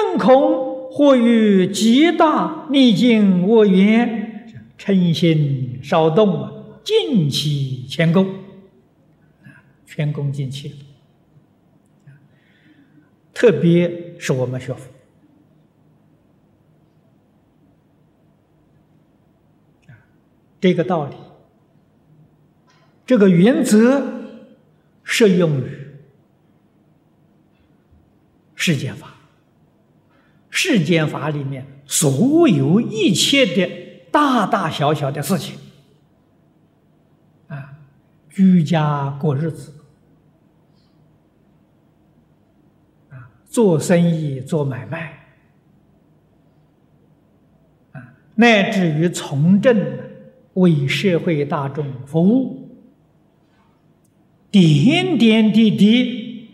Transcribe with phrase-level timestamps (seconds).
[0.00, 8.26] 正恐或于极大逆境我缘，嗔心稍动啊，尽其前功
[9.44, 10.74] 啊，全功尽弃。
[13.34, 14.90] 特别是我们学佛
[20.60, 21.14] 这个道理，
[23.04, 24.02] 这个原则
[25.04, 25.88] 适用于
[28.54, 29.19] 世间法。
[30.62, 33.66] 世间法里面所有一切的
[34.10, 35.56] 大大小小的事情，
[37.48, 37.78] 啊，
[38.28, 39.72] 居家过日子。
[43.08, 45.24] 啊做生意、做买卖，
[48.34, 49.98] 乃至于从政
[50.52, 52.68] 为社会大众服务，
[54.50, 56.50] 点点滴滴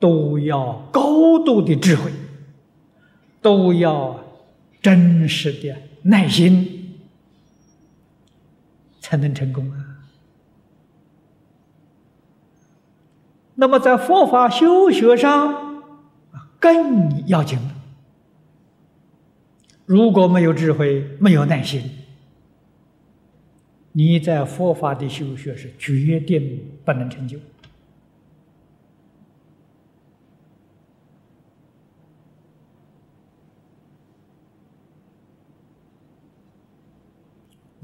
[0.00, 2.10] 都要高度的智慧，
[3.44, 4.24] 都要
[4.80, 6.94] 真实的耐心，
[9.02, 10.00] 才能成功啊。
[13.56, 15.82] 那么，在佛法修学上，
[16.58, 17.74] 更要紧了。
[19.84, 21.82] 如果没有智慧，没有耐心，
[23.92, 27.38] 你在佛法的修学是决定不能成就。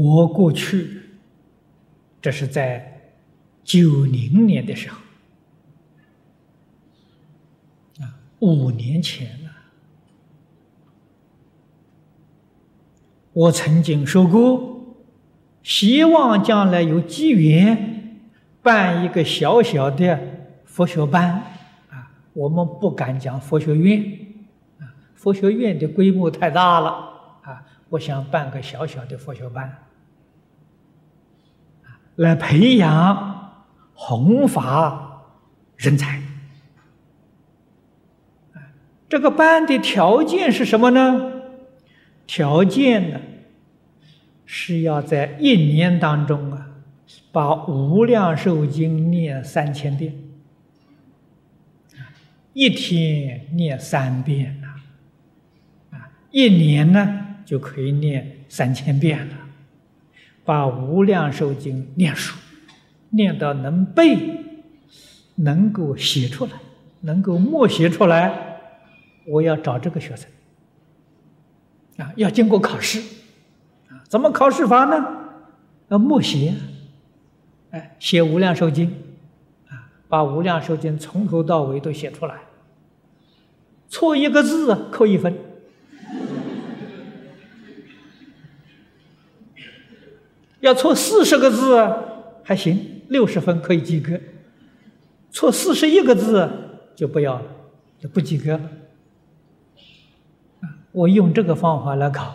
[0.00, 1.00] 我过去，
[2.22, 3.00] 这是在
[3.64, 4.96] 九零年的时候。
[8.00, 9.50] 啊五年前了，
[13.32, 14.96] 我曾经说过，
[15.64, 18.20] 希望将来有机缘
[18.62, 20.20] 办一个小小的
[20.64, 21.42] 佛学班
[21.90, 22.12] 啊。
[22.34, 24.00] 我们不敢讲佛学院
[24.78, 27.17] 啊，佛学院的规模太大了。
[27.90, 29.78] 我想办个小小的佛学班，
[32.16, 33.52] 来培养
[33.94, 35.24] 弘法
[35.76, 36.20] 人才。
[39.08, 41.32] 这个班的条件是什么呢？
[42.26, 43.18] 条件呢，
[44.44, 46.68] 是要在一年当中啊，
[47.32, 50.14] 把《无量寿经》念三千遍，
[52.52, 57.17] 一天念三遍呐，啊，一年呢
[57.48, 59.34] 就可以念三千遍了，
[60.44, 62.36] 把《无量寿经》念熟，
[63.08, 64.44] 念到能背，
[65.36, 66.52] 能够写出来，
[67.00, 68.58] 能够默写出来。
[69.26, 70.28] 我要找这个学生。
[71.96, 73.00] 啊，要经过考试。
[73.88, 75.02] 啊，怎么考试法呢？
[75.88, 76.52] 要默写，
[77.70, 78.90] 哎，写《无量寿经》
[79.72, 82.40] 啊，把《无量寿经》从头到尾都写出来，
[83.88, 85.34] 错一个字扣一分，
[90.60, 91.86] 要错四十个字
[92.42, 94.20] 还行，六十分可以及格，
[95.30, 96.50] 错四十一个字
[96.96, 97.44] 就不要了，
[97.98, 98.60] 就不及格了。
[100.92, 102.34] 我用这个方法来考，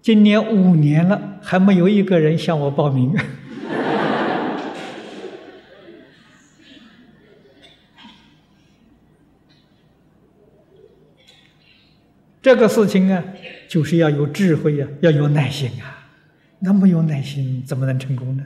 [0.00, 3.16] 今年五年了，还没有一个人向我报名。
[12.40, 13.24] 这个事情啊，
[13.66, 16.03] 就是要有智慧呀，要有耐心啊。
[16.58, 18.44] 那么有耐心，怎么能成功呢？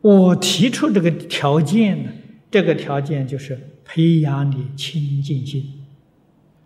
[0.00, 2.10] 我提出这个条件呢，
[2.50, 5.84] 这个条件就是培养你清净心，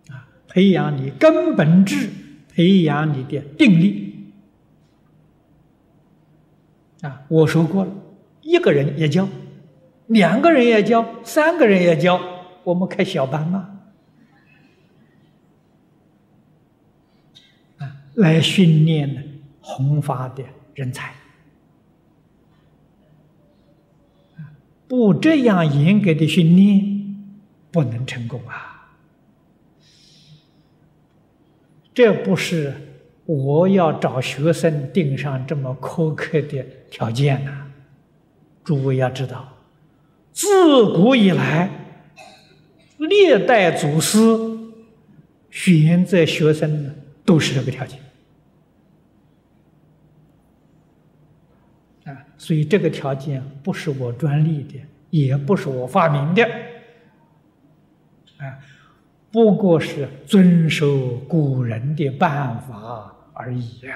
[0.09, 2.09] 啊，培养你根本智，
[2.51, 4.31] 培养你的定力，
[7.01, 7.91] 啊，我说过了，
[8.41, 9.29] 一个人也教，
[10.07, 12.19] 两个人也教，三个人也教，
[12.63, 13.81] 我们开小班嘛，
[17.77, 19.21] 啊，来训练呢
[19.61, 20.43] 弘法的
[20.73, 21.13] 人才。
[24.87, 27.15] 不这样严格的训练，
[27.71, 28.95] 不能成功啊！
[31.93, 32.73] 这不是
[33.25, 37.71] 我要找学生定上这么苛刻的条件呢。
[38.63, 39.57] 诸位要知道，
[40.31, 41.69] 自古以来，
[42.97, 44.17] 历代祖师
[45.51, 47.99] 选择学生，都是这个条件。
[52.07, 56.43] 啊所以这个条件不是我专利的，也不是我发明的，
[58.37, 58.57] 啊，
[59.31, 63.95] 不过是遵守古人的办法而已呀。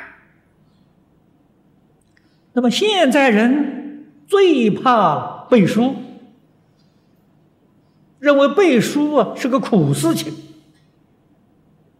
[2.54, 5.96] 那么现在人最怕背书，
[8.20, 10.34] 认为背书啊是个苦事情。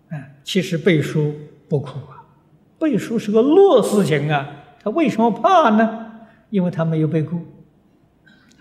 [0.10, 1.34] 哎，其实背书
[1.70, 2.26] 不苦啊，
[2.78, 4.58] 背书是个乐事情啊。
[4.84, 6.01] 他为什么怕呢？
[6.52, 7.40] 因为他没有背过，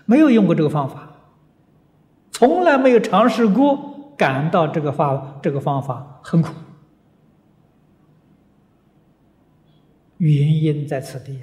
[0.05, 1.15] 没有用过这个方法，
[2.31, 6.51] 从来没有尝试过，感到这个法这个方法很苦。
[10.17, 11.39] 原因在此地。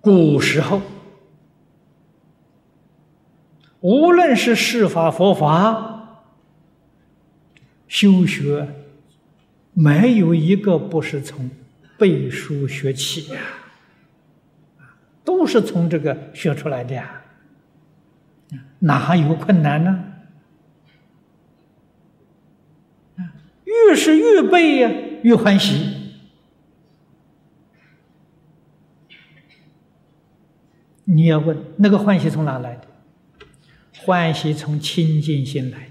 [0.00, 0.80] 古时候，
[3.80, 6.24] 无论是释法佛法，
[7.88, 8.68] 修学，
[9.74, 11.50] 没有一个不是从
[11.98, 13.32] 背书学起，
[15.38, 17.22] 都是从这个学出来的呀，
[18.80, 20.04] 哪有困难呢？
[23.62, 24.90] 越是越背呀，
[25.22, 25.94] 越欢喜。
[31.04, 32.88] 你要问那个欢喜从哪来的？
[34.00, 35.88] 欢喜从清净心来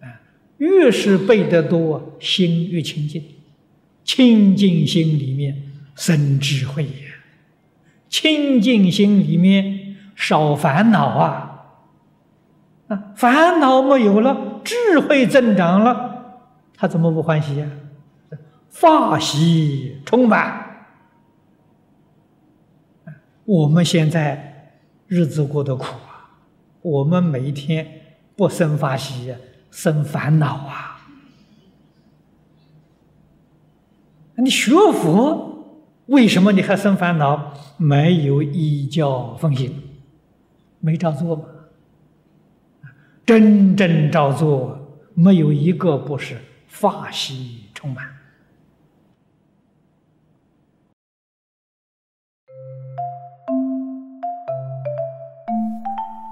[0.00, 0.06] 的。
[0.06, 0.20] 啊，
[0.58, 3.24] 越是背得多，心越清净。
[4.04, 7.09] 清净心里面生智慧呀，
[8.10, 11.46] 清净心里面少烦恼啊。
[12.88, 16.42] 啊，烦恼没有了，智慧增长了，
[16.76, 17.66] 他怎么不欢喜呀？
[18.68, 20.66] 法喜充满。
[23.44, 24.72] 我们现在
[25.06, 26.38] 日子过得苦啊，
[26.82, 27.86] 我们每一天
[28.36, 29.34] 不生法喜，
[29.70, 31.00] 生烦恼啊。
[34.36, 35.49] 你学佛，
[36.10, 37.52] 为什么你还生烦恼？
[37.76, 39.80] 没有依教奉行，
[40.80, 41.44] 没照做嘛。
[43.24, 44.76] 真正照做，
[45.14, 46.36] 没有一个不是
[46.66, 48.04] 法喜充满。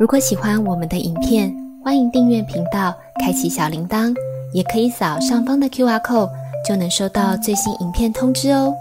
[0.00, 1.54] 如果喜欢我们的影片，
[1.84, 4.12] 欢迎订阅频道，开启小铃铛，
[4.52, 6.32] 也可以扫上方的 Q R code，
[6.66, 8.74] 就能收到最新影片通知哦。